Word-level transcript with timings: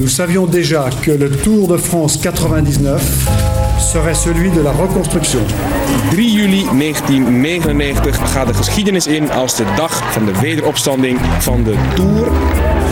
Nous 0.00 0.08
savions 0.08 0.46
déjà 0.46 0.88
que 1.02 1.10
le 1.10 1.30
Tour 1.30 1.68
de 1.68 1.76
France 1.76 2.18
99 2.24 3.28
serait 3.78 4.14
celui 4.14 4.50
de 4.50 4.62
la 4.62 4.72
reconstruction. 4.72 5.40
3 6.10 6.22
juli 6.22 6.64
1999 6.72 8.32
gaat 8.32 8.46
de 8.46 8.54
geschiedenis 8.54 9.06
in 9.06 9.30
als 9.30 9.56
de 9.56 9.64
dag 9.76 10.12
van 10.12 10.24
de 10.24 10.32
wederopstanding 10.40 11.18
van 11.38 11.64
de 11.64 11.74
Tour. 11.94 12.28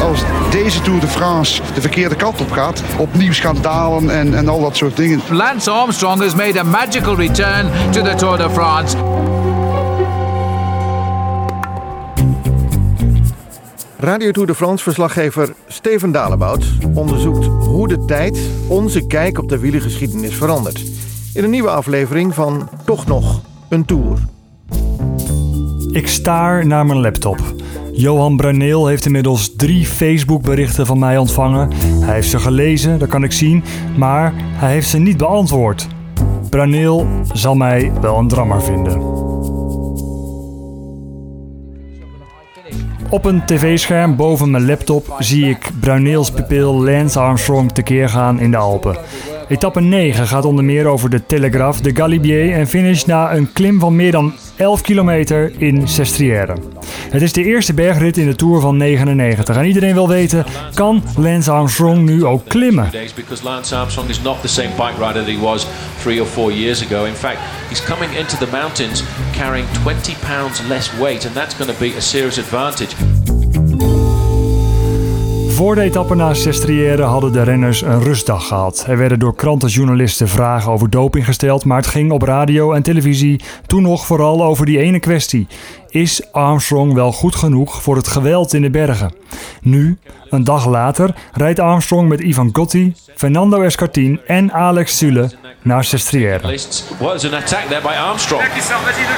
Als 0.02 0.20
deze 0.50 0.80
Tour 0.80 1.00
de 1.00 1.06
France 1.06 1.62
de 1.74 1.80
verkeerde 1.80 2.14
kant 2.14 2.40
op 2.40 2.50
gaat, 2.50 2.82
opnieuw 2.98 3.32
schandalen 3.32 4.10
en, 4.10 4.34
en 4.34 4.48
al 4.48 4.60
dat 4.60 4.76
soort 4.76 4.96
dingen. 4.96 5.20
Lance 5.30 5.70
Armstrong 5.70 6.20
has 6.20 6.34
made 6.34 6.60
a 6.60 6.62
magical 6.62 7.16
return 7.16 7.70
to 7.90 8.02
the 8.02 8.14
Tour 8.16 8.36
de 8.36 8.50
France. 8.50 8.96
Radio 14.00 14.30
Tour 14.30 14.46
de 14.46 14.54
France-verslaggever 14.54 15.54
Steven 15.66 16.12
Dalebout 16.12 16.66
onderzoekt 16.94 17.46
hoe 17.46 17.88
de 17.88 18.04
tijd 18.04 18.40
onze 18.68 19.06
kijk 19.06 19.38
op 19.38 19.48
de 19.48 19.58
wielergeschiedenis 19.58 20.34
verandert. 20.34 20.84
In 21.34 21.44
een 21.44 21.50
nieuwe 21.50 21.70
aflevering 21.70 22.34
van 22.34 22.68
Toch 22.84 23.06
nog 23.06 23.40
een 23.68 23.84
Tour. 23.84 24.18
Ik 25.92 26.08
staar 26.08 26.66
naar 26.66 26.86
mijn 26.86 27.00
laptop. 27.00 27.38
Johan 27.92 28.36
Braneel 28.36 28.86
heeft 28.86 29.06
inmiddels 29.06 29.56
drie 29.56 29.86
Facebook-berichten 29.86 30.86
van 30.86 30.98
mij 30.98 31.18
ontvangen. 31.18 31.72
Hij 32.00 32.14
heeft 32.14 32.30
ze 32.30 32.38
gelezen, 32.38 32.98
dat 32.98 33.08
kan 33.08 33.24
ik 33.24 33.32
zien, 33.32 33.64
maar 33.96 34.32
hij 34.36 34.72
heeft 34.72 34.88
ze 34.88 34.98
niet 34.98 35.16
beantwoord. 35.16 35.86
Braneel 36.50 37.06
zal 37.32 37.54
mij 37.54 37.92
wel 38.00 38.18
een 38.18 38.28
drammer 38.28 38.62
vinden. 38.62 39.17
Op 43.10 43.24
een 43.24 43.46
tv-scherm 43.46 44.16
boven 44.16 44.50
mijn 44.50 44.66
laptop 44.66 45.16
zie 45.18 45.48
ik 45.48 45.70
Bruineels 45.80 46.30
pupil 46.30 46.82
Lance 46.82 47.18
Armstrong 47.18 47.72
tekeer 47.72 48.08
gaan 48.08 48.40
in 48.40 48.50
de 48.50 48.56
Alpen. 48.56 48.96
Etappe 49.48 49.80
9 49.80 50.26
gaat 50.26 50.44
onder 50.44 50.64
meer 50.64 50.86
over 50.86 51.10
de 51.10 51.26
Telegraph, 51.26 51.80
de 51.80 51.96
Galibier 51.96 52.52
en 52.52 52.66
finish 52.66 53.04
na 53.04 53.34
een 53.34 53.52
klim 53.52 53.80
van 53.80 53.96
meer 53.96 54.12
dan 54.12 54.34
11 54.56 54.80
kilometer 54.80 55.52
in 55.58 55.88
Sestriere. 55.88 56.56
Het 57.10 57.22
is 57.22 57.32
de 57.32 57.44
eerste 57.44 57.74
bergrit 57.74 58.16
in 58.16 58.26
de 58.26 58.34
Tour 58.34 58.60
van 58.60 58.76
99 58.76 59.56
en 59.56 59.64
iedereen 59.64 59.94
wil 59.94 60.08
weten, 60.08 60.44
kan 60.74 61.02
Lance 61.16 61.50
Armstrong 61.50 62.04
nu 62.04 62.24
ook 62.24 62.44
klimmen? 62.48 62.90
Lance 63.42 63.76
Armstrong 63.76 64.08
is 64.08 64.22
not 64.22 64.40
the 64.40 64.48
same 64.48 64.68
bike 64.68 64.98
rider 64.98 65.24
that 65.24 65.34
he 65.34 65.40
was 65.40 65.66
three 66.00 66.20
or 66.20 66.26
four 66.26 66.52
years 66.52 66.86
ago. 66.86 67.04
In 67.04 67.14
fact, 67.14 67.38
he's 67.68 67.84
coming 67.84 68.16
into 68.16 68.36
the 68.36 68.48
mountains 68.52 69.02
carrying 69.32 69.66
20 69.82 70.14
pounds 70.26 70.60
less 70.68 70.90
weight 70.98 71.24
and 71.24 71.34
that's 71.34 71.56
going 71.56 71.70
to 71.70 71.80
be 71.80 71.96
a 71.96 72.00
serious 72.00 72.38
advantage. 72.38 73.17
Voor 75.58 75.74
de 75.74 75.80
etappe 75.80 76.14
naar 76.14 76.36
Sestriere 76.36 77.02
hadden 77.02 77.32
de 77.32 77.42
renners 77.42 77.82
een 77.82 78.02
rustdag 78.02 78.46
gehad. 78.46 78.84
Er 78.88 78.98
werden 78.98 79.18
door 79.18 79.34
krantenjournalisten 79.34 80.28
vragen 80.28 80.72
over 80.72 80.90
doping 80.90 81.24
gesteld, 81.24 81.64
maar 81.64 81.76
het 81.76 81.86
ging 81.86 82.12
op 82.12 82.22
radio 82.22 82.72
en 82.72 82.82
televisie 82.82 83.40
toen 83.66 83.82
nog 83.82 84.06
vooral 84.06 84.44
over 84.44 84.66
die 84.66 84.78
ene 84.78 85.00
kwestie. 85.00 85.46
Is 85.88 86.32
Armstrong 86.32 86.92
wel 86.92 87.12
goed 87.12 87.34
genoeg 87.34 87.82
voor 87.82 87.96
het 87.96 88.08
geweld 88.08 88.54
in 88.54 88.62
de 88.62 88.70
bergen? 88.70 89.12
Nu, 89.60 89.98
een 90.30 90.44
dag 90.44 90.66
later, 90.66 91.14
rijdt 91.32 91.58
Armstrong 91.58 92.08
met 92.08 92.20
Ivan 92.20 92.50
Gotti, 92.52 92.94
Fernando 93.14 93.60
Escartin 93.60 94.20
en 94.26 94.52
Alex 94.52 94.96
Sule 94.96 95.30
naar 95.62 95.84
Sestriere. 95.84 96.58
Was 96.98 97.24
an 97.24 97.34
attack 97.34 97.64
there 97.68 97.80
by 97.80 97.94
Armstrong. 98.08 98.42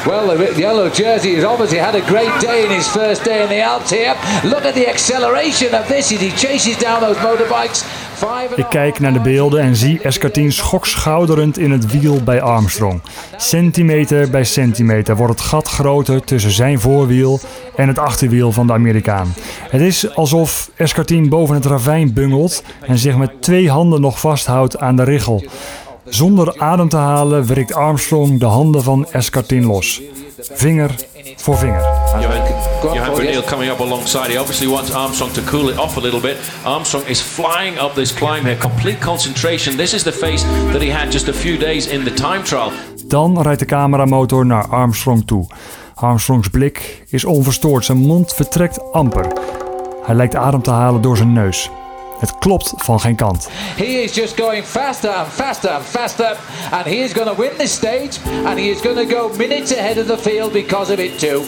Well, 0.04 0.36
the 0.36 0.60
yellow 0.60 0.92
jersey 0.92 1.34
has 1.34 1.44
obviously 1.44 1.78
had 1.78 1.94
a 1.94 2.00
great 2.00 2.40
day 2.40 2.64
in 2.64 2.70
his 2.70 2.86
first 2.86 3.24
day 3.24 3.42
in 3.42 3.48
the 3.48 3.64
Alps 3.64 3.90
here. 3.90 4.14
Look 4.42 4.64
at 4.64 4.74
the 4.74 4.88
acceleration 4.88 5.80
of 5.80 5.86
this 5.86 6.12
as 6.12 6.20
he 6.20 6.30
chases 6.30 6.78
down 6.78 7.00
those 7.00 7.20
motorbikes. 7.20 7.84
Ik 8.56 8.66
kijk 8.70 9.00
naar 9.00 9.12
de 9.12 9.20
beelden 9.20 9.60
en 9.60 9.76
zie 9.76 10.00
Escartin 10.02 10.52
schokschouderend 10.52 11.58
in 11.58 11.70
het 11.70 11.92
wiel 11.92 12.22
bij 12.22 12.42
Armstrong. 12.42 13.02
Centimeter 13.36 14.30
bij 14.30 14.44
centimeter 14.44 15.16
wordt 15.16 15.32
het 15.32 15.48
gat 15.48 15.68
groter 15.68 16.24
tussen 16.24 16.50
zijn 16.50 16.80
voorwiel 16.80 17.40
en 17.76 17.88
het 17.88 17.98
achterwiel 17.98 18.52
van 18.52 18.66
de 18.66 18.72
Amerikaan. 18.72 19.34
Het 19.70 19.80
is 19.80 20.14
alsof 20.14 20.70
Escartin 20.76 21.28
boven 21.28 21.54
het 21.54 21.64
ravijn 21.64 22.12
bungelt 22.12 22.62
en 22.80 22.98
zich 22.98 23.16
met 23.16 23.42
twee 23.42 23.70
handen 23.70 24.00
nog 24.00 24.20
vasthoudt 24.20 24.78
aan 24.78 24.96
de 24.96 25.04
richel. 25.04 25.44
Zonder 26.10 26.60
adem 26.60 26.88
te 26.88 26.96
halen 26.96 27.46
werkt 27.46 27.74
Armstrong 27.74 28.40
de 28.40 28.46
handen 28.46 28.82
van 28.82 29.06
Escartin 29.10 29.66
los. 29.66 30.02
Vinger 30.38 30.94
voor 31.36 31.56
vinger. 31.56 31.82
Johan, 32.92 33.12
Brunel 33.14 33.42
coming 33.42 33.70
up 33.70 33.80
alongside. 33.80 34.32
He 34.32 34.40
obviously 34.40 34.68
wants 34.68 34.92
Armstrong 34.92 35.32
to 35.32 35.42
cool 35.42 35.68
it 35.68 35.78
off 35.78 35.96
a 35.96 36.00
little 36.00 36.20
bit. 36.20 36.36
Armstrong 36.62 37.06
is 37.06 37.20
flying 37.20 37.80
up 37.80 37.94
this 37.94 38.14
climb 38.14 38.44
here. 38.44 38.56
Complete 38.56 38.98
concentration. 38.98 39.76
This 39.76 39.94
is 39.94 40.02
the 40.02 40.12
face 40.12 40.44
that 40.72 40.82
he 40.82 40.92
had 40.92 41.12
just 41.12 41.28
a 41.28 41.32
few 41.32 41.58
days 41.58 41.86
in 41.86 42.04
the 42.04 42.12
time 42.12 42.42
trial. 42.42 42.72
Dan 43.06 43.42
rijdt 43.42 43.58
de 43.58 43.66
cameramotor 43.66 44.46
naar 44.46 44.68
Armstrong 44.68 45.26
toe. 45.26 45.46
Armstrongs 45.94 46.48
blik 46.48 47.04
is 47.08 47.24
onverstoord, 47.24 47.84
zijn 47.84 47.98
mond 47.98 48.34
vertrekt 48.34 48.92
amper. 48.92 49.26
Hij 50.02 50.14
lijkt 50.14 50.34
adem 50.34 50.62
te 50.62 50.70
halen 50.70 51.02
door 51.02 51.16
zijn 51.16 51.32
neus. 51.32 51.70
Het 52.20 52.38
klopt 52.38 52.72
van 52.76 53.00
geen 53.00 53.16
kant. 53.16 53.48
He 53.76 53.84
is 53.84 54.14
just 54.14 54.40
going 54.40 54.64
faster 54.64 55.10
and 55.10 55.28
faster 55.28 55.70
and 55.70 55.84
faster, 55.84 56.36
and 56.70 56.84
he 56.84 56.94
is 56.94 57.12
going 57.12 57.28
to 57.28 57.36
win 57.36 57.50
this 57.58 57.72
stage, 57.72 58.18
and 58.44 58.58
he 58.58 58.64
is 58.64 58.80
going 58.80 59.08
to 59.08 59.16
go 59.16 59.30
minutes 59.36 59.76
ahead 59.76 59.98
of 59.98 60.06
the 60.06 60.30
field 60.30 60.52
because 60.52 60.92
of 60.92 60.98
it 60.98 61.18
too. 61.18 61.42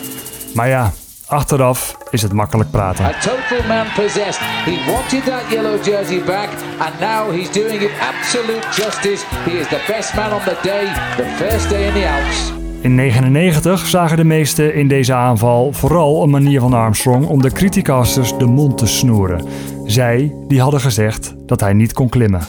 Maar 0.54 0.68
ja, 0.68 0.92
achteraf 1.26 1.96
is 2.10 2.22
het 2.22 2.32
makkelijk 2.32 2.70
praten. 2.70 3.04
A 3.04 3.12
total 3.12 3.66
man 3.68 3.86
possessed. 3.94 4.40
He 4.64 4.92
wanted 4.92 5.24
that 5.24 5.42
yellow 5.50 5.84
jersey 5.84 6.22
back, 6.24 6.48
and 6.78 7.00
now 7.00 7.30
he's 7.34 7.50
doing 7.50 7.82
it 7.82 7.90
absolute 8.00 8.66
justice. 8.82 9.24
He 9.44 9.58
is 9.58 9.68
the 9.68 9.84
best 9.86 10.14
man 10.14 10.32
on 10.32 10.40
the 10.44 10.56
day, 10.62 10.84
the 11.16 11.44
first 11.44 11.68
day 11.68 11.86
in 11.86 11.92
the 11.92 12.08
Alps. 12.08 12.52
In 12.82 12.96
1999 12.96 13.86
zagen 13.86 14.16
de 14.16 14.24
meesten 14.24 14.74
in 14.74 14.88
deze 14.88 15.14
aanval 15.14 15.72
vooral 15.72 16.22
een 16.22 16.30
manier 16.30 16.60
van 16.60 16.72
Armstrong 16.72 17.26
om 17.26 17.42
de 17.42 17.50
criticasters 17.50 18.36
de 18.38 18.46
mond 18.46 18.78
te 18.78 18.86
snoeren. 18.86 19.46
Zij 19.92 20.32
die 20.48 20.60
hadden 20.60 20.80
gezegd 20.80 21.34
dat 21.46 21.60
hij 21.60 21.72
niet 21.72 21.92
kon 21.92 22.08
klimmen. 22.08 22.40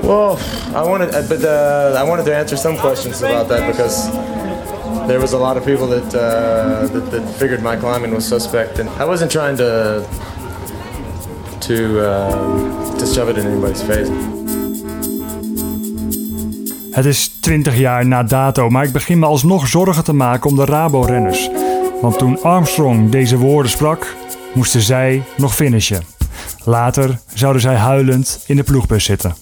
Well, 0.00 0.34
I 0.74 0.88
wanted, 0.88 1.14
uh, 1.14 1.28
but 1.28 1.44
uh, 1.44 2.02
I 2.02 2.06
wanted 2.06 2.24
to 2.24 2.32
answer 2.32 2.58
some 2.58 2.76
questions 2.76 3.22
about 3.22 3.48
that 3.48 3.66
because 3.66 4.08
there 5.06 5.18
was 5.18 5.32
a 5.32 5.38
lot 5.38 5.56
of 5.56 5.64
people 5.64 5.88
that, 5.88 6.14
uh, 6.14 6.92
that 6.92 7.10
that 7.10 7.22
figured 7.36 7.62
my 7.62 7.76
climbing 7.76 8.14
was 8.14 8.26
suspect, 8.26 8.80
and 8.80 8.88
I 9.00 9.04
wasn't 9.04 9.30
trying 9.30 9.56
to 9.56 10.02
to 11.58 11.74
uh, 11.74 12.98
to 12.98 13.06
shove 13.06 13.30
it 13.30 13.36
in 13.36 13.46
anybody's 13.46 13.82
face. 13.82 14.10
Het 16.90 17.04
is 17.04 17.28
20 17.40 17.76
jaar 17.76 18.06
na 18.06 18.22
dato, 18.22 18.68
maar 18.68 18.84
ik 18.84 18.92
begin 18.92 19.18
me 19.18 19.26
alsnog 19.26 19.68
zorgen 19.68 20.04
te 20.04 20.12
maken 20.12 20.50
om 20.50 20.56
de 20.56 20.64
Rabo-renners. 20.64 21.50
Want 22.00 22.18
toen 22.18 22.42
Armstrong 22.42 23.10
deze 23.10 23.38
woorden 23.38 23.70
sprak, 23.70 24.14
moesten 24.54 24.80
zij 24.80 25.22
nog 25.36 25.54
finishen. 25.54 26.21
Later 26.64 27.18
zouden 27.34 27.62
zij 27.62 27.76
huilend 27.76 28.44
in 28.46 28.56
de 28.56 28.62
ploegbus 28.62 29.04
zitten. 29.04 29.34